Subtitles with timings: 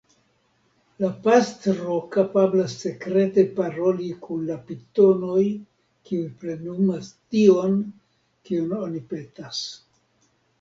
[1.03, 5.45] La pastro kapablas sekrete paroli kun la pitonoj
[6.09, 7.77] kiuj plenumas tion,
[8.51, 9.63] kion oni petas.